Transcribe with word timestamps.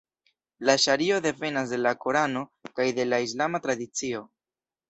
La 0.69 0.75
ŝario 0.85 1.19
devenas 1.25 1.75
de 1.75 1.79
la 1.83 1.93
Korano 2.05 2.43
kaj 2.81 2.89
de 3.01 3.09
la 3.13 3.23
islama 3.29 3.63
tradicio. 3.67 4.27